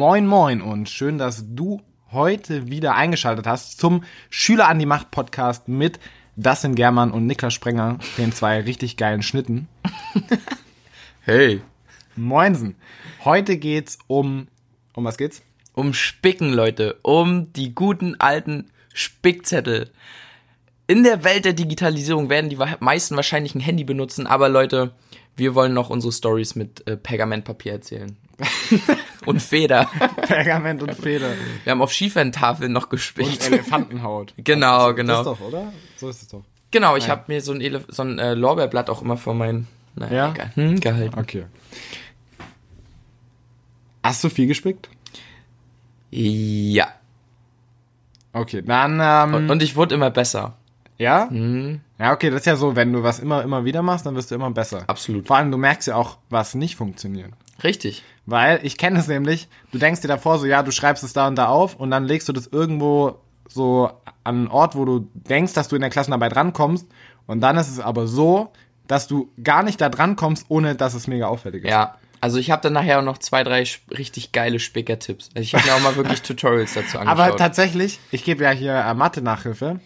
[0.00, 5.10] Moin Moin und schön, dass du heute wieder eingeschaltet hast zum Schüler an die Macht
[5.10, 6.00] Podcast mit
[6.36, 9.68] Das sind German und Niklas Sprenger, den zwei richtig geilen Schnitten.
[11.20, 11.60] Hey.
[12.16, 12.76] Moinsen.
[13.26, 14.48] Heute geht's um,
[14.94, 15.42] um was geht's?
[15.74, 16.98] Um Spicken, Leute.
[17.02, 19.90] Um die guten alten Spickzettel.
[20.86, 24.92] In der Welt der Digitalisierung werden die meisten wahrscheinlich ein Handy benutzen, aber Leute,
[25.36, 28.16] wir wollen noch unsere Stories mit äh, Pergamentpapier erzählen.
[29.26, 29.88] und Feder.
[30.26, 31.30] Pergament und Feder.
[31.64, 33.28] Wir haben auf Skiferntafeln noch gespickt.
[33.46, 34.34] Und Elefantenhaut.
[34.38, 35.22] Genau, das, genau.
[35.24, 35.72] Das ist doch, oder?
[35.96, 36.42] So ist es doch.
[36.70, 37.10] Genau, ich ja.
[37.10, 40.50] habe mir so ein, Elef so ein äh, Lorbeerblatt auch immer vor mein naja, Ja?
[40.54, 41.18] hm, gehalten.
[41.18, 41.46] Okay.
[44.02, 44.88] Hast du viel gespickt?
[46.10, 46.88] Ja.
[48.32, 50.56] Okay, dann, ähm, Und, und ich wurde immer besser.
[50.98, 51.28] ja?
[51.28, 54.14] Hm, Ja, okay, das ist ja so, wenn du was immer, immer wieder machst, dann
[54.14, 54.84] wirst du immer besser.
[54.86, 55.26] absolut.
[55.26, 57.32] Vor allem, du merkst ja auch, was nicht funktioniert.
[57.64, 58.04] Richtig.
[58.30, 61.26] Weil, ich kenne es nämlich, du denkst dir davor so, ja, du schreibst es da
[61.26, 63.90] und da auf und dann legst du das irgendwo so
[64.22, 66.86] an einen Ort, wo du denkst, dass du in der Klassenarbeit rankommst
[67.26, 68.52] und dann ist es aber so,
[68.86, 71.70] dass du gar nicht da dran kommst, ohne dass es mega auffällig ist.
[71.70, 71.96] Ja.
[72.20, 75.30] Also ich habe dann nachher auch noch zwei, drei richtig geile Spicker-Tipps.
[75.34, 77.28] Also ich habe mir auch mal wirklich Tutorials dazu angeschaut.
[77.28, 79.80] Aber tatsächlich, ich gebe ja hier äh, Mathe-Nachhilfe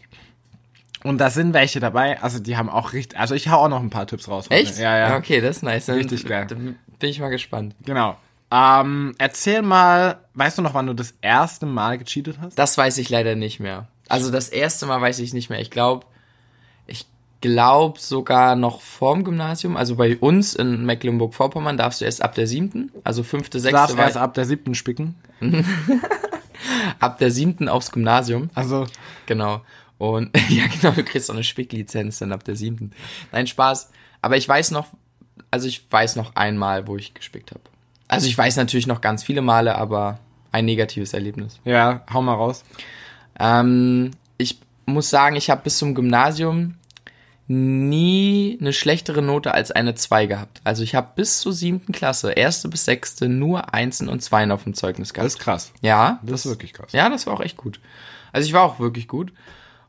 [1.05, 3.81] und da sind welche dabei, also die haben auch richtig, also ich hau auch noch
[3.81, 4.47] ein paar Tipps raus.
[4.47, 4.55] heute.
[4.61, 4.79] Echt?
[4.79, 5.17] Ja, ja.
[5.17, 5.86] Okay, das ist nice.
[5.86, 6.47] Dann, Richtig geil.
[6.48, 7.77] Dann bin ich mal gespannt.
[7.84, 8.17] Genau.
[8.55, 12.57] Ähm, erzähl mal, weißt du noch, wann du das erste Mal gecheatet hast?
[12.57, 13.89] Das weiß ich leider nicht mehr.
[14.09, 15.61] Also das erste Mal weiß ich nicht mehr.
[15.61, 16.07] Ich glaube,
[16.87, 17.07] ich
[17.41, 19.77] glaube sogar noch vorm Gymnasium.
[19.77, 23.97] Also bei uns in Mecklenburg-Vorpommern darfst du erst ab der siebten, also fünfte, Du darfst
[23.97, 25.17] sechste, erst ab der siebten spicken.
[27.01, 28.51] ab der siebten aufs Gymnasium.
[28.55, 28.87] Also,
[29.27, 29.63] Genau.
[29.99, 32.93] Und ja, genau, du kriegst auch eine Spicklizenz dann ab der siebten.
[33.33, 33.91] Nein, Spaß.
[34.23, 34.87] Aber ich weiß noch,
[35.51, 37.63] also ich weiß noch einmal, wo ich gespickt habe.
[38.09, 40.19] Also ich weiß natürlich noch ganz viele Male, aber
[40.53, 41.59] ein negatives Erlebnis.
[41.65, 42.65] ja, hau mal raus.
[43.41, 46.75] Ähm, ich muss sagen, ich habe bis zum Gymnasium
[47.47, 50.61] nie eine schlechtere Note als eine 2 gehabt.
[50.64, 54.64] Also ich habe bis zur siebten Klasse, erste bis sechste, nur Einsen und Zweien auf
[54.64, 55.29] dem Zeugnis Das gehabt.
[55.29, 55.73] ist krass.
[55.83, 56.93] Ja, Das ist wirklich krass.
[56.93, 57.81] ja, das war auch echt gut.
[58.33, 59.33] Also ich war auch wirklich gut.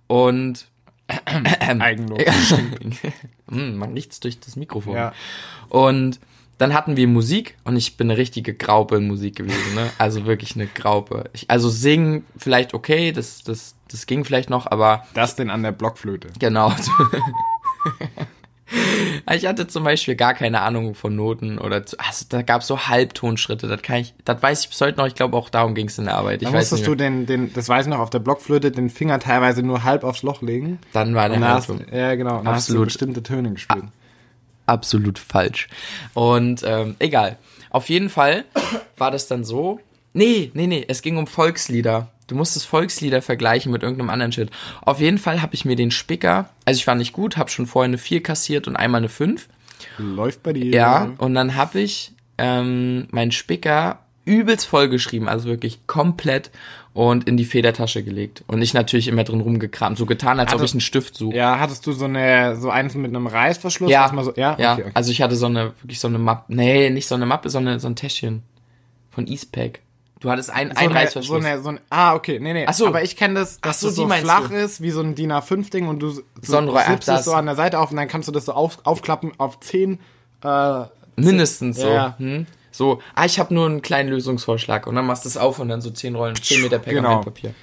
[0.07, 0.67] Und
[1.79, 2.21] Eigenlob.
[3.47, 4.95] Hm, man nichts durch das Mikrofon.
[4.95, 5.13] Ja.
[5.69, 6.19] Und
[6.57, 9.89] dann hatten wir Musik und ich bin eine richtige Graupe in Musik gewesen, ne?
[9.97, 11.29] Also wirklich eine Graupe.
[11.33, 15.63] Ich, also singen vielleicht okay, das, das, das ging vielleicht noch, aber Das denn an
[15.63, 16.29] der Blockflöte.
[16.39, 16.73] genau.
[19.31, 22.67] Ich hatte zum Beispiel gar keine Ahnung von Noten oder zu, also da gab es
[22.67, 25.75] so Halbtonschritte, das kann ich, das weiß ich bis heute noch, ich glaube auch darum
[25.75, 26.41] ging es in der Arbeit.
[26.41, 28.89] Ich Da weiß musstest du den, den, das weiß ich noch, auf der Blockflöte den
[28.89, 30.79] Finger teilweise nur halb aufs Loch legen.
[30.93, 31.85] Dann war der Halbton.
[31.91, 32.37] ja, genau.
[32.37, 32.85] Dann hast du Absolut.
[32.85, 33.85] bestimmte Töne gespielt.
[34.65, 35.67] Absolut falsch.
[36.13, 37.37] Und ähm, egal.
[37.69, 38.45] Auf jeden Fall
[38.97, 39.79] war das dann so.
[40.13, 42.09] Nee, nee, nee, es ging um Volkslieder.
[42.27, 44.49] Du musstest Volkslieder vergleichen mit irgendeinem anderen Shit.
[44.81, 47.67] Auf jeden Fall habe ich mir den Spicker, also ich war nicht gut, habe schon
[47.67, 49.47] vorher eine 4 kassiert und einmal eine 5.
[49.97, 50.65] Läuft bei dir.
[50.73, 56.51] Ja, und dann habe ich ähm, meinen Spicker übelst vollgeschrieben, also wirklich komplett
[56.93, 58.43] und in die Federtasche gelegt.
[58.47, 61.35] Und ich natürlich immer drin rumgekramt, so getan, als ob Also- ich einen Stift suche.
[61.35, 63.89] Ja, hattest du so eine, so eins mit einem Reißverschluss?
[63.91, 64.73] Ja, so, ja, ja.
[64.73, 64.91] Okay, okay.
[64.93, 67.79] Also ich hatte so eine, wirklich so eine Mappe, nee, nicht so eine Mappe, sondern
[67.79, 68.43] so ein Täschchen
[69.11, 69.79] von Eastpak.
[70.21, 71.41] Du hattest ein, so ein eine, Reißverschluss.
[71.41, 72.65] so eine, so ein, ah, okay, nee, nee.
[72.67, 72.87] Ach so.
[72.87, 74.55] Aber ich kenne das, dass so, das so flach du.
[74.55, 77.79] ist, wie so ein DIN A5-Ding und du ach, sippst es so an der Seite
[77.79, 79.99] auf und dann kannst du das so auf, aufklappen auf 10,
[80.43, 80.83] äh,
[81.17, 81.89] Mindestens so.
[81.89, 82.15] Ja.
[82.17, 82.47] Hm?
[82.75, 85.69] So, ah, ich habe nur einen kleinen Lösungsvorschlag und dann machst du es auf und
[85.69, 87.53] dann so 10 Rollen, 10 Meter Pergamentpapier.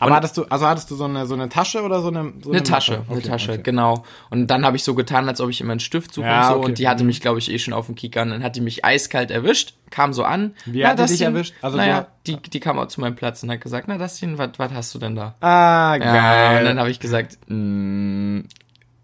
[0.00, 2.50] aber hattest du, also hattest du so eine, so eine Tasche oder so eine, so
[2.50, 3.04] Eine Tasche, Mappe?
[3.10, 3.60] eine Okay, Tasche, okay.
[3.62, 4.04] genau.
[4.30, 6.52] Und dann habe ich so getan, als ob ich immer einen Stift suche Ja, und
[6.54, 6.58] so.
[6.60, 6.66] okay.
[6.68, 7.06] Und die hatte Mhm.
[7.08, 8.22] mich, glaube ich, eh schon auf dem Kicker.
[8.22, 10.54] Und dann hat die mich eiskalt erwischt, kam so an.
[10.64, 11.54] Wie na, hat die dich erwischt?
[11.62, 14.50] Also naja, die, die kam auch zu meinem Platz und hat gesagt, na Dustin, was
[14.72, 15.34] hast du denn da?
[15.40, 16.14] Ah, geil.
[16.14, 18.40] Ja, und dann habe ich gesagt, mm,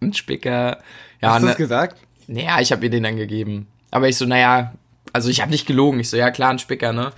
[0.02, 0.78] ein Spicker.
[1.20, 1.96] Ja, Hast und du das gesagt?
[2.26, 3.66] naja, ich habe ihr den dann gegeben.
[3.90, 4.72] Aber ich so, naja,
[5.12, 6.00] also ich habe nicht gelogen.
[6.00, 7.12] Ich so, ja klar, ein Spicker, ne?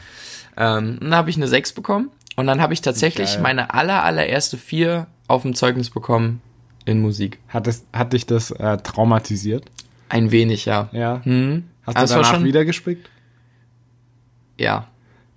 [0.56, 2.10] Ähm, dann habe ich eine 6 bekommen.
[2.36, 3.42] Und dann habe ich tatsächlich Geil.
[3.42, 6.40] meine aller, allererste 4 auf dem Zeugnis bekommen
[6.84, 7.38] in Musik.
[7.48, 9.64] Hat, das, hat dich das äh, traumatisiert?
[10.08, 10.88] Ein wenig, ja.
[10.92, 11.20] Ja.
[11.24, 11.64] Hm.
[11.86, 13.08] Hast Das du danach schon- wieder gespickt?
[14.58, 14.88] Ja.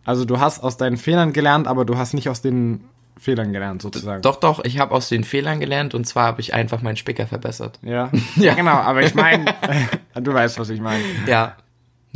[0.05, 2.83] Also du hast aus deinen Fehlern gelernt, aber du hast nicht aus den
[3.19, 4.21] Fehlern gelernt, sozusagen.
[4.21, 7.27] Doch, doch, ich habe aus den Fehlern gelernt und zwar habe ich einfach meinen Spicker
[7.27, 7.79] verbessert.
[7.81, 8.09] Ja.
[8.35, 8.43] Ja.
[8.43, 8.53] ja.
[8.53, 9.45] genau, aber ich meine,
[10.15, 11.03] du weißt, was ich meine.
[11.27, 11.57] Ja.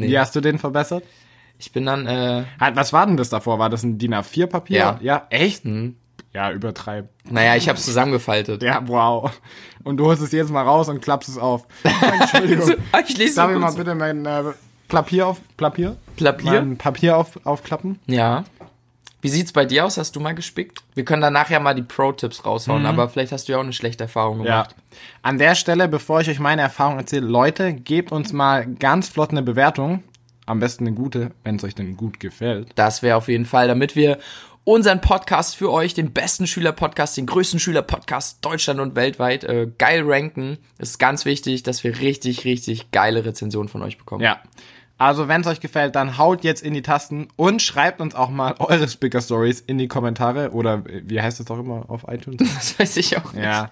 [0.01, 0.09] Nee.
[0.09, 1.03] Wie hast du den verbessert?
[1.57, 2.43] Ich bin dann, äh,
[2.73, 3.59] Was war denn das davor?
[3.59, 4.77] War das ein DIN A4-Papier?
[4.77, 4.99] Ja.
[5.01, 5.63] Ja, echt?
[5.63, 5.95] hm.
[6.33, 7.09] Ja, übertreib.
[7.29, 8.63] naja, ich habe es zusammengefaltet.
[8.63, 9.31] Ja, wow.
[9.83, 11.67] Und du holst es jetzt mal raus und klappst es auf.
[11.83, 12.69] Entschuldigung.
[13.07, 14.43] ich lese Darf ich mal bitte mein äh,
[14.87, 15.97] Papier auf Papier?
[16.17, 16.51] Papier?
[16.51, 17.99] Mal ein Papier auf, aufklappen.
[18.07, 18.45] Ja.
[19.21, 19.97] Wie sieht's bei dir aus?
[19.97, 20.79] Hast du mal gespickt?
[20.95, 23.73] Wir können dann nachher mal die Pro-Tipps raushauen, aber vielleicht hast du ja auch eine
[23.73, 24.45] schlechte Erfahrung Mhm.
[24.45, 24.63] Ja.
[24.63, 24.75] gemacht.
[25.21, 29.29] An der Stelle, bevor ich euch meine Erfahrung erzähle, Leute, gebt uns mal ganz flott
[29.31, 30.03] eine Bewertung.
[30.47, 32.69] Am besten eine gute, wenn es euch denn gut gefällt.
[32.75, 34.17] Das wäre auf jeden Fall, damit wir
[34.63, 40.03] unseren Podcast für euch, den besten Schüler-Podcast, den größten Schüler-Podcast Deutschland und weltweit, äh, geil
[40.05, 40.57] ranken.
[40.77, 44.23] Ist ganz wichtig, dass wir richtig, richtig geile Rezensionen von euch bekommen.
[44.23, 44.39] Ja.
[45.01, 48.29] Also, wenn es euch gefällt, dann haut jetzt in die Tasten und schreibt uns auch
[48.29, 52.05] mal eure Speaker Stories in die Kommentare oder äh, wie heißt das auch immer auf
[52.07, 52.37] iTunes?
[52.53, 53.43] Das weiß ich auch nicht.
[53.43, 53.71] Ja.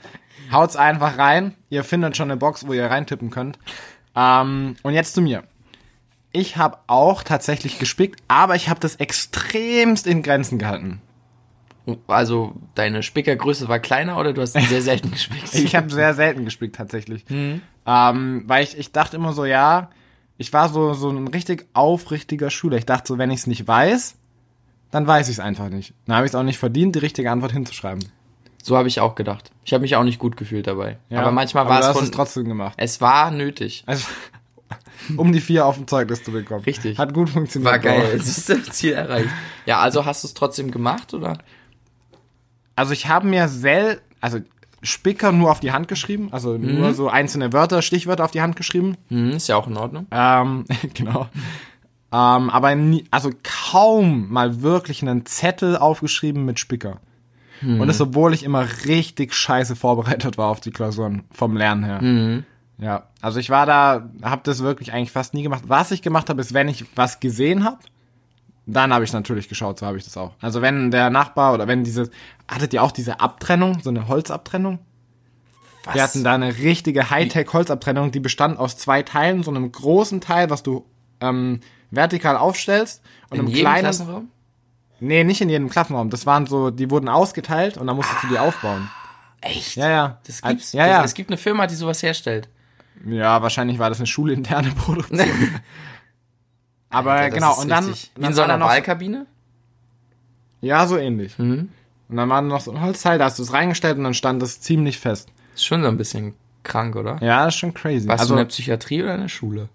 [0.51, 1.53] Haut's einfach rein.
[1.69, 3.59] Ihr findet schon eine Box, wo ihr reintippen könnt.
[4.15, 5.43] Ähm, und jetzt zu mir.
[6.31, 10.99] Ich habe auch tatsächlich gespickt, aber ich habe das extremst in Grenzen gehalten.
[12.07, 15.53] Also, deine Spickergröße war kleiner oder du hast sehr selten gespickt?
[15.53, 17.23] Ich habe sehr selten gespickt tatsächlich.
[17.29, 19.91] Ähm, weil ich, ich dachte immer so, ja,
[20.39, 22.77] ich war so, so ein richtig aufrichtiger Schüler.
[22.77, 24.15] Ich dachte so, wenn ich es nicht weiß,
[24.89, 25.93] dann weiß ich es einfach nicht.
[26.05, 28.03] Dann habe ich es auch nicht verdient, die richtige Antwort hinzuschreiben.
[28.63, 29.51] So habe ich auch gedacht.
[29.65, 30.97] Ich habe mich auch nicht gut gefühlt dabei.
[31.09, 32.73] Ja, aber manchmal aber war du es hast von, es trotzdem gemacht.
[32.77, 33.83] es war nötig.
[33.85, 34.07] Also,
[35.17, 36.63] um die vier auf dem Zeugnis zu bekommen.
[36.63, 36.97] Richtig.
[36.97, 37.71] Hat gut funktioniert.
[37.73, 38.09] War geil.
[38.13, 39.29] Jetzt ist das Ziel erreicht.
[39.65, 41.37] Ja, also hast du es trotzdem gemacht, oder?
[42.77, 44.39] Also ich habe mir sel, also
[44.81, 48.55] Spicker nur auf die Hand geschrieben, also nur so einzelne Wörter, Stichwörter auf die Hand
[48.55, 48.97] geschrieben.
[49.09, 50.07] Hm, ist ja auch in Ordnung.
[50.11, 51.27] Ähm, genau.
[52.11, 56.99] Ähm, aber nie, also kaum mal wirklich einen Zettel aufgeschrieben mit Spicker.
[57.61, 61.99] Und das, obwohl ich immer richtig scheiße vorbereitet war auf die Klausuren vom Lernen her.
[62.77, 65.63] Ja, also ich war da, habe das wirklich eigentlich fast nie gemacht.
[65.67, 67.79] Was ich gemacht habe, ist, wenn ich was gesehen habe,
[68.73, 70.33] dann habe ich natürlich geschaut, so habe ich das auch.
[70.41, 72.09] Also wenn der Nachbar oder wenn dieses,
[72.47, 74.79] hattet ihr auch diese Abtrennung, so eine Holzabtrennung?
[75.85, 75.95] Was?
[75.95, 80.49] Wir hatten da eine richtige Hightech-Holzabtrennung, die bestand aus zwei Teilen, so einem großen Teil,
[80.49, 80.85] was du
[81.21, 83.83] ähm, vertikal aufstellst und in einem jedem kleinen.
[83.83, 84.29] Klassenraum?
[84.99, 86.09] Nee, nicht in jedem Klassenraum.
[86.09, 88.89] Das waren so, die wurden ausgeteilt und dann musstest du die aufbauen.
[89.41, 89.77] Echt?
[89.77, 90.19] Ja, ja.
[90.27, 90.73] Das gibt's.
[90.73, 91.03] Ja, ja.
[91.03, 92.49] Es gibt eine Firma, die sowas herstellt.
[93.05, 95.27] Ja, wahrscheinlich war das eine schulinterne Produktion.
[96.89, 97.93] Aber Alter, genau, und dann.
[98.15, 99.25] Wie in so einer Wahlkabine?
[100.61, 101.37] Ja, so ähnlich.
[101.37, 101.69] Mhm.
[102.09, 104.41] Und dann war noch so ein Holzteil, da hast du es reingestellt und dann stand
[104.41, 105.29] es ziemlich fest.
[105.53, 106.33] Ist schon so ein bisschen
[106.63, 107.17] krank, oder?
[107.21, 108.07] Ja, ist schon crazy.
[108.07, 109.69] Warst also, du in der Psychiatrie oder in der Schule?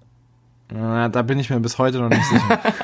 [0.70, 2.60] äh, da bin ich mir bis heute noch nicht sicher.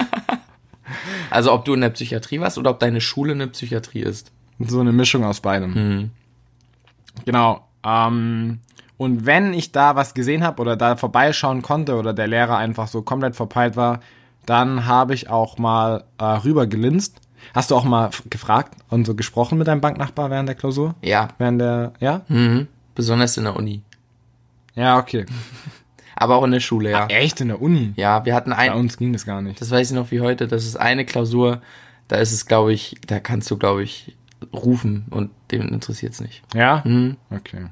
[1.30, 4.32] Also ob du in der Psychiatrie warst oder ob deine Schule eine Psychiatrie ist.
[4.58, 6.10] So eine Mischung aus beidem.
[7.24, 7.66] Genau.
[7.84, 8.58] Ähm,
[8.96, 12.88] und wenn ich da was gesehen habe oder da vorbeischauen konnte oder der Lehrer einfach
[12.88, 14.00] so komplett verpeilt war,
[14.50, 17.20] dann habe ich auch mal äh, rüber gelinst.
[17.54, 20.96] Hast du auch mal gefragt und so gesprochen mit deinem Banknachbar während der Klausur?
[21.02, 21.28] Ja.
[21.38, 22.22] Während der, ja?
[22.26, 22.66] Mhm.
[22.96, 23.82] Besonders in der Uni.
[24.74, 25.24] Ja, okay.
[26.16, 27.06] Aber auch in der Schule, ja.
[27.06, 27.92] Echt in der Uni?
[27.94, 29.60] Ja, wir hatten Bei ein, uns ging das gar nicht.
[29.60, 31.62] das weiß ich noch wie heute, das ist eine Klausur,
[32.08, 34.16] da ist es, glaube ich, da kannst du, glaube ich,
[34.52, 36.42] rufen und dem interessiert's nicht.
[36.54, 36.82] Ja?
[36.84, 37.18] Mhm.
[37.30, 37.66] Okay.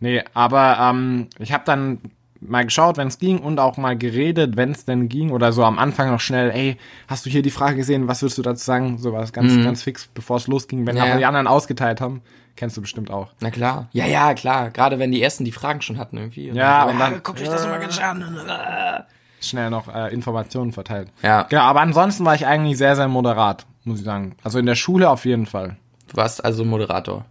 [0.00, 2.00] Nee, aber ähm, ich habe dann
[2.48, 5.64] mal geschaut, wenn es ging und auch mal geredet, wenn es denn ging oder so
[5.64, 6.76] am Anfang noch schnell, ey,
[7.08, 8.98] hast du hier die Frage gesehen, was würdest du dazu sagen?
[8.98, 11.00] So war es ganz, ganz fix, bevor es losging, wenn Mhm.
[11.00, 11.16] Ja, ja.
[11.18, 12.22] die anderen ausgeteilt haben.
[12.56, 13.32] Kennst du bestimmt auch.
[13.40, 13.88] Na klar.
[13.92, 14.70] Ja, ja, klar.
[14.70, 16.48] Gerade wenn die ersten die Fragen schon hatten irgendwie.
[16.50, 18.24] Ja, so, und dann- "Ah, guckt euch das mal ganz an.
[19.42, 21.10] Schnell noch äh, Informationen verteilt.
[21.22, 24.34] Ja, Genau, aber ansonsten war ich eigentlich sehr, sehr moderat, muss ich sagen.
[24.42, 25.76] Also in der Schule auf jeden Fall.
[26.08, 27.26] du warst also Moderator.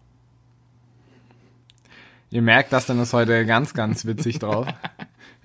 [2.29, 4.67] Ihr merkt, das dann ist heute ganz, ganz witzig drauf.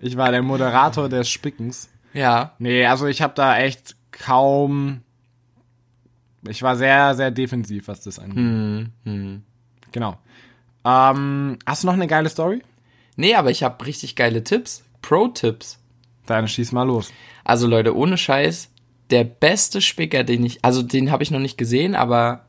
[0.01, 1.91] Ich war der Moderator des Spickens.
[2.13, 2.55] Ja.
[2.59, 5.03] Nee, also ich habe da echt kaum.
[6.49, 8.37] Ich war sehr, sehr defensiv, was das angeht.
[8.37, 9.43] Hm, hm.
[9.93, 10.17] Genau.
[10.85, 12.63] Ähm, hast du noch eine geile Story?
[13.17, 14.83] Nee, aber ich habe richtig geile Tipps.
[15.03, 15.79] Pro-Tipps.
[16.27, 17.13] Dann schieß mal los.
[17.45, 18.71] Also Leute, ohne Scheiß,
[19.11, 22.47] der beste Spicker, den ich, also den habe ich noch nicht gesehen, aber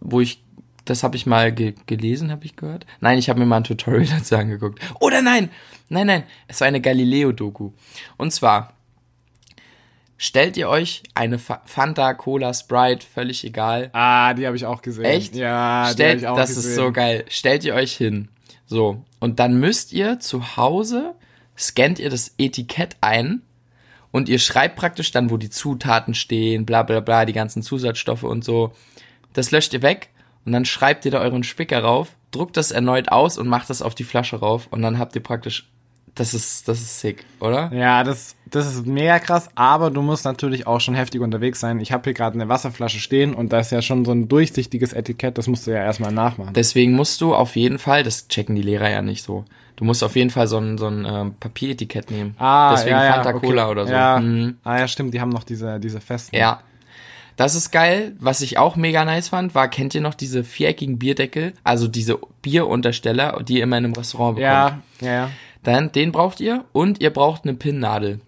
[0.00, 0.42] wo ich,
[0.88, 2.86] das habe ich mal ge gelesen, habe ich gehört.
[3.00, 4.80] Nein, ich habe mir mal ein Tutorial dazu angeguckt.
[5.00, 5.50] Oder nein,
[5.88, 7.72] nein, nein, es war eine Galileo-Doku.
[8.16, 8.72] Und zwar
[10.16, 13.90] stellt ihr euch eine Fa Fanta, Cola, Sprite, völlig egal.
[13.92, 15.04] Ah, die habe ich auch gesehen.
[15.04, 15.34] Echt?
[15.36, 16.70] Ja, die habe Stellt, ich auch das gesehen.
[16.70, 17.24] ist so geil.
[17.28, 18.28] Stellt ihr euch hin.
[18.66, 19.04] So.
[19.20, 21.14] Und dann müsst ihr zu Hause,
[21.56, 23.42] scannt ihr das Etikett ein
[24.10, 28.22] und ihr schreibt praktisch dann, wo die Zutaten stehen, bla bla bla, die ganzen Zusatzstoffe
[28.22, 28.72] und so.
[29.34, 30.10] Das löscht ihr weg
[30.48, 33.82] und dann schreibt ihr da euren Spicker rauf, druckt das erneut aus und macht das
[33.82, 35.68] auf die Flasche rauf und dann habt ihr praktisch
[36.14, 37.70] Das ist, das ist sick, oder?
[37.72, 41.80] Ja, das, das ist mega krass, aber du musst natürlich auch schon heftig unterwegs sein.
[41.80, 44.94] Ich habe hier gerade eine Wasserflasche stehen und da ist ja schon so ein durchsichtiges
[44.94, 46.54] Etikett, das musst du ja erstmal nachmachen.
[46.54, 49.44] Deswegen musst du auf jeden Fall, das checken die Lehrer ja nicht so,
[49.76, 52.34] du musst auf jeden Fall so ein, so ein ähm, Papieretikett nehmen.
[52.38, 53.46] ah, Deswegen ja, ja, Fanta okay.
[53.46, 53.92] Cola oder so.
[53.92, 54.18] Ja.
[54.18, 54.56] Mhm.
[54.64, 56.34] Ah ja, stimmt, die haben noch diese, diese festen.
[56.34, 56.62] Ja.
[57.38, 58.16] Das ist geil.
[58.18, 61.52] Was ich auch mega nice fand, war, kennt ihr noch diese viereckigen Bierdeckel?
[61.62, 64.82] Also diese Bieruntersteller, die ihr immer in einem Restaurant bekommt.
[65.00, 65.30] Ja, ja, ja.
[65.62, 68.20] Dann, den braucht ihr und ihr braucht eine Pinnnadel.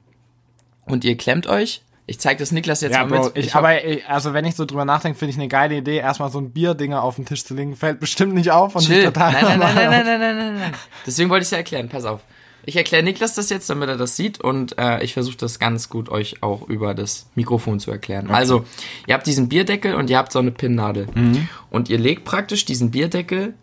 [0.86, 1.82] Und ihr klemmt euch.
[2.06, 3.36] Ich zeig das Niklas jetzt Ja, mal Bro, mit.
[3.36, 6.30] ich, aber ich, also wenn ich so drüber nachdenke, finde ich eine geile Idee, erstmal
[6.30, 7.74] so ein Bierdinger auf den Tisch zu legen.
[7.74, 9.04] Fällt bestimmt nicht auf und Chill.
[9.06, 10.72] total Nein, nein, nein, normal nein, nein, nein, nein, nein, nein.
[11.04, 11.88] Deswegen wollte ich es ja erklären.
[11.88, 12.20] Pass auf.
[12.66, 15.88] Ich erkläre Niklas das jetzt, damit er das sieht und äh, ich versuche das ganz
[15.88, 18.30] gut euch auch über das Mikrofon zu erklären.
[18.30, 18.64] Also,
[19.06, 21.06] ihr habt diesen Bierdeckel und ihr habt so eine Pinnnadel.
[21.14, 21.48] Mhm.
[21.70, 23.54] Und ihr legt praktisch diesen Bierdeckel,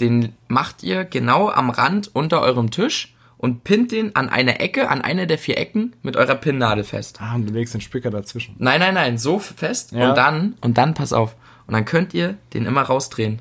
[0.00, 4.88] den macht ihr genau am Rand unter eurem Tisch und pinnt den an eine Ecke,
[4.90, 7.18] an eine der vier Ecken mit eurer Pinnnadel fest.
[7.20, 8.56] Ah, und du legst den Spicker dazwischen.
[8.58, 10.08] Nein, nein, nein, so fest Ja.
[10.08, 13.40] und dann, und dann, pass auf, und dann könnt ihr den immer rausdrehen.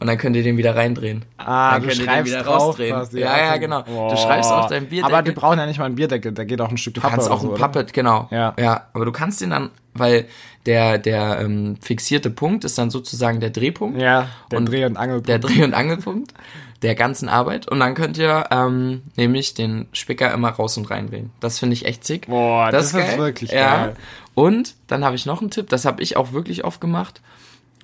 [0.00, 1.24] Und dann könnt ihr den wieder reindrehen.
[1.38, 2.94] Ah, dann du könnt ihr schreibst den wieder drauf rausdrehen.
[2.94, 3.58] quasi, ja, ja, okay.
[3.58, 3.82] genau.
[3.82, 4.10] Boah.
[4.10, 5.14] Du schreibst auf deinem Bierdeckel.
[5.14, 7.14] Aber die brauchen ja nicht mal einen Bierdeckel, da geht auch ein Stück du Pappe
[7.14, 8.28] kannst auch oder ein so, Puppet, genau.
[8.30, 8.54] Ja.
[8.58, 8.86] ja.
[8.92, 10.26] Aber du kannst den dann, weil
[10.66, 13.98] der, der ähm, fixierte Punkt ist dann sozusagen der Drehpunkt.
[13.98, 15.28] Ja, der Und Dreh- und Angelpunkt.
[15.28, 16.32] Der Dreh- und Angelpunkt
[16.82, 17.68] der ganzen Arbeit.
[17.68, 21.30] Und dann könnt ihr ähm, nämlich den Spicker immer raus und reindrehen.
[21.40, 22.28] Das finde ich echt sick.
[22.28, 23.18] Boah, das ist geil.
[23.18, 23.86] wirklich ja.
[23.86, 23.96] geil.
[24.34, 27.20] Und dann habe ich noch einen Tipp, das habe ich auch wirklich oft gemacht.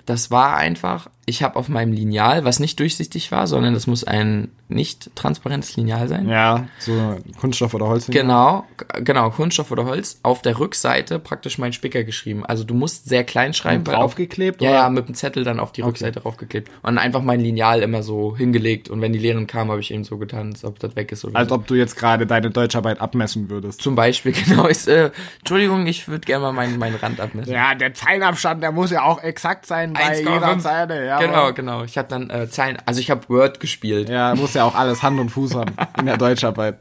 [0.05, 4.03] Das war einfach, ich habe auf meinem Lineal, was nicht durchsichtig war, sondern das muss
[4.03, 6.27] ein nicht transparentes Lineal sein.
[6.27, 8.07] ja, so Kunststoff oder Holz.
[8.07, 8.63] Genau,
[9.03, 10.19] genau, Kunststoff oder Holz.
[10.23, 12.43] Auf der Rückseite praktisch mein Spicker geschrieben.
[12.45, 13.79] Also du musst sehr klein schreiben.
[13.79, 16.71] Und weil auf- draufgeklebt, Ja, ja, mit dem Zettel dann auf die Rückseite draufgeklebt.
[16.81, 18.89] Und einfach mein Lineal immer so hingelegt.
[18.89, 21.25] Und wenn die Lehrerin kam, habe ich eben so getan, als ob das weg ist
[21.25, 21.55] oder Als so.
[21.55, 23.81] ob du jetzt gerade deine Deutscharbeit abmessen würdest.
[23.83, 24.65] Zum Beispiel, genau.
[24.65, 27.53] Ist, äh, Entschuldigung, ich würde gerne mal meinen, meinen Rand abmessen.
[27.53, 30.17] Ja, der Zeilenabstand, der muss ja auch exakt sein bei 1,5.
[30.33, 31.05] jeder Zeile.
[31.05, 31.83] Ja, genau, aber- genau.
[31.83, 34.09] Ich habe dann äh, Zeilen, also ich habe Word gespielt.
[34.09, 34.29] Ja.
[34.29, 36.77] Ja, muss ja auch alles Hand und Fuß haben in der Deutscharbeit.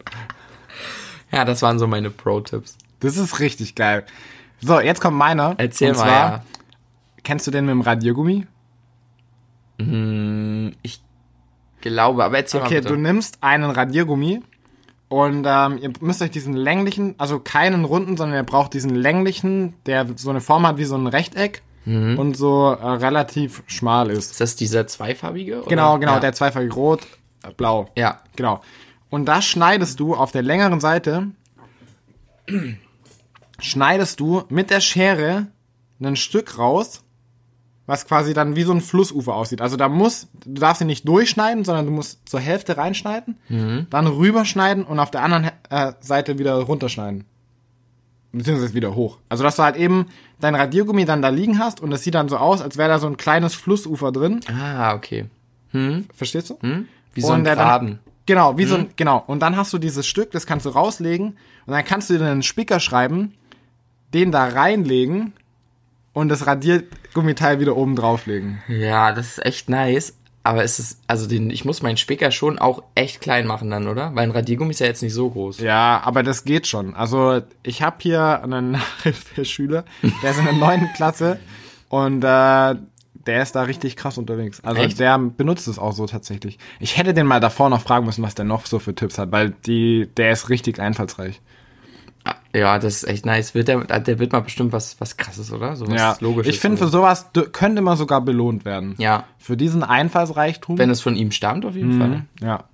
[1.31, 2.77] das waren so meine Pro-Tipps.
[3.01, 4.05] Das ist richtig geil.
[4.61, 5.55] So, jetzt kommt meiner.
[5.59, 6.43] Erzähl und mal, zwar, ja.
[7.23, 8.47] Kennst du den mit dem Radiergummi?
[10.83, 11.03] Ich
[11.81, 13.01] glaube, aber erzähl Okay, mal du bitte.
[13.01, 14.41] nimmst einen Radiergummi
[15.09, 19.75] und ähm, ihr müsst euch diesen länglichen, also keinen runden, sondern ihr braucht diesen länglichen,
[19.87, 22.19] der so eine Form hat wie so ein Rechteck Mhm.
[22.19, 24.33] und so äh, relativ schmal ist.
[24.33, 25.61] Ist das dieser zweifarbige?
[25.61, 25.69] Oder?
[25.69, 26.21] Genau, genau, ja.
[26.21, 27.03] der zweifarbig rot,
[27.43, 27.89] äh, blau.
[27.97, 28.61] Ja, Genau.
[29.11, 31.29] Und da schneidest du auf der längeren Seite,
[33.61, 35.47] schneidest du mit der Schere
[36.03, 37.05] ein Stück raus,
[37.87, 39.61] was quasi dann wie so ein Flussufer aussieht.
[39.61, 43.39] Also da muss, du darfst ihn nicht durchschneiden, sondern du musst zur Hälfte reinschneiden,
[43.89, 47.25] dann rüberschneiden und auf der anderen äh, Seite wieder runterschneiden.
[48.37, 49.19] Beziehungsweise wieder hoch.
[49.29, 50.07] Also dass du halt eben
[50.41, 52.99] dein Radiergummi dann da liegen hast und es sieht dann so aus, als wäre da
[52.99, 54.41] so ein kleines Flussufer drin.
[54.49, 55.27] Ah, okay.
[56.15, 56.59] Verstehst du?
[56.61, 56.89] Hm?
[57.15, 57.99] Wie so ein Graben.
[58.27, 59.23] Genau, wie so ein, genau.
[59.27, 61.37] Und dann hast du dieses Stück, das kannst du rauslegen
[61.67, 63.35] und dann kannst du dir einen Spicker schreiben,
[64.15, 65.33] den da reinlegen
[66.13, 68.63] und das Radiergummiteil wieder oben drauflegen.
[68.69, 70.15] Ja, das ist echt nice.
[70.47, 73.89] Aber es ist, also den, ich muss meinen Spicker schon auch echt klein machen dann,
[73.89, 74.15] oder?
[74.15, 75.61] Weil ein Radiergummi ist ja jetzt nicht so groß.
[75.61, 76.95] Ja, aber das geht schon.
[76.95, 79.85] Also ich habe hier einen Nachhilfeschüler,
[80.23, 81.39] der ist in der neunten Klasse
[81.89, 82.75] und äh,
[83.27, 84.61] der ist da richtig krass unterwegs.
[84.63, 85.01] Also Echt?
[85.01, 86.59] der benutzt es auch so tatsächlich.
[86.79, 89.33] Ich hätte den mal davor noch fragen müssen, was der noch so für Tipps hat,
[89.33, 91.41] weil die, der ist richtig einfallsreich.
[92.55, 93.55] Ja, das ist echt nice.
[93.55, 95.75] Wird der, der wird mal bestimmt was, was krasses, oder?
[95.77, 96.55] So was Ja, Logisches.
[96.55, 98.95] ich finde, für sowas könnte man sogar belohnt werden.
[98.99, 100.79] Ja, Für diesen Einfallsreichtum.
[100.79, 102.25] wenn es von ihm stammt, auf jeden Fall.
[102.41, 102.65] ja.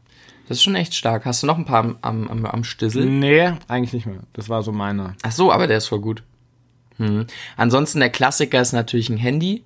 [0.48, 1.26] Das ist schon echt stark.
[1.26, 3.06] Hast du noch ein paar am, am, am, am Stissel?
[3.06, 4.18] Nee, eigentlich nicht mehr.
[4.32, 5.14] Das war so meiner.
[5.22, 6.24] Ach so, aber der ist voll gut.
[6.96, 7.26] Hm.
[7.56, 9.62] Ansonsten der Klassiker ist natürlich ein Handy.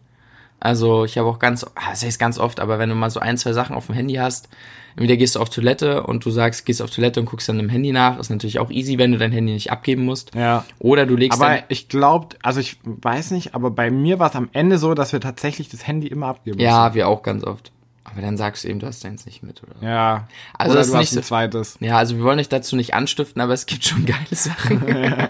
[0.65, 3.21] Also ich habe auch ganz, ah, das heißt ganz oft, aber wenn du mal so
[3.21, 4.49] ein, zwei Sachen auf dem Handy hast,
[4.97, 7.69] entweder gehst du auf Toilette und du sagst, gehst auf Toilette und guckst dann im
[7.69, 10.35] Handy nach, ist natürlich auch easy, wenn du dein Handy nicht abgeben musst.
[10.35, 10.65] Ja.
[10.79, 14.37] Oder du legst Aber ich glaube, also ich weiß nicht, aber bei mir war es
[14.37, 17.71] am Ende so, dass wir tatsächlich das Handy immer abgeben ja, wir auch ganz oft.
[18.03, 19.73] Aber dann sagst du eben, du hast deins nicht mit, oder?
[19.73, 19.87] mussten.
[19.87, 20.29] Ja.
[20.55, 21.77] Also Oder das du ist hast nicht ein zweites.
[21.81, 24.83] Ja, also wir wollen euch dazu nicht anstiften, aber es gibt schon geile Sachen.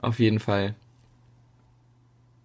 [0.00, 0.76] auf jeden Fall.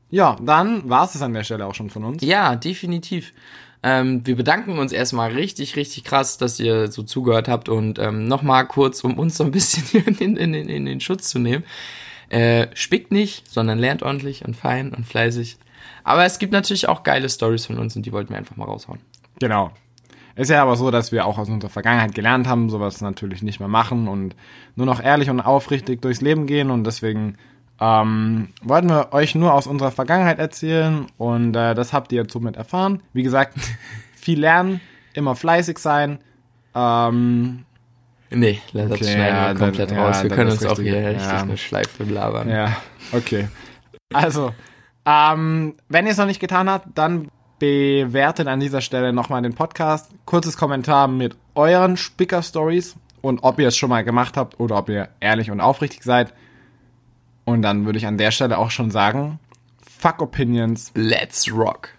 [0.10, 2.24] Ja, dann war es an der Stelle auch schon von uns.
[2.24, 3.34] Ja, definitiv.
[3.82, 8.28] Ähm, wir bedanken uns erstmal richtig, richtig krass, dass ihr so zugehört habt und ähm,
[8.28, 11.64] nochmal kurz, um uns so ein bisschen in, in, in, in den Schutz zu nehmen.
[12.30, 15.58] Äh, spickt nicht, sondern lernt ordentlich und fein und fleißig.
[16.04, 18.66] Aber es gibt natürlich auch geile Stories von uns und die wollten wir einfach mal
[18.66, 19.00] raushauen.
[19.40, 19.72] Genau.
[20.36, 23.60] Ist ja aber so, dass wir auch aus unserer Vergangenheit gelernt haben, sowas natürlich nicht
[23.60, 24.36] mehr machen und
[24.76, 27.38] nur noch ehrlich und aufrichtig durchs Leben gehen und deswegen
[27.82, 32.56] ähm, wollten wir euch nur aus unserer Vergangenheit erzählen und äh, das habt ihr somit
[32.58, 33.02] erfahren.
[33.14, 33.56] Wie gesagt,
[34.16, 34.82] viel lernen,
[35.14, 36.20] immer fleißig sein.
[36.76, 37.66] Ähm,
[38.32, 40.18] Nee, das Okay, schneiden ja, wir komplett dann- raus.
[40.18, 41.42] ja, wir können uns auch richtig, hier richtig ja.
[41.42, 42.48] eine Schleife labern.
[42.48, 42.78] Ja,
[43.12, 43.48] okay.
[44.14, 44.54] Also,
[45.04, 49.56] ähm, wenn ihr es noch nicht getan habt, dann bewertet an dieser Stelle nochmal den
[49.56, 50.12] Podcast.
[50.26, 54.90] Kurzes Kommentar mit euren Spicker-Stories und ob ihr es schon mal gemacht habt oder ob
[54.90, 56.32] ihr ehrlich und aufrichtig seid.
[57.50, 59.40] Und dann würde ich an der Stelle auch schon sagen,
[59.82, 60.92] fuck Opinions.
[60.94, 61.90] Let's rock.